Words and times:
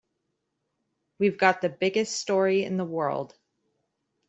We've 1.19 1.37
got 1.37 1.61
the 1.61 1.69
biggest 1.69 2.19
story 2.19 2.63
in 2.63 2.77
the 2.77 2.85
world. 2.85 3.37